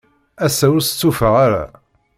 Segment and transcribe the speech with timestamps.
[0.45, 1.63] Ass-a, ur stufaɣ ara.